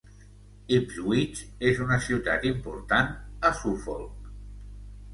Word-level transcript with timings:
Ipswich 0.77 1.43
és 1.73 1.83
una 1.87 2.01
ciutat 2.07 2.49
important 2.55 3.15
a 3.51 3.55
Suffolk. 3.63 4.37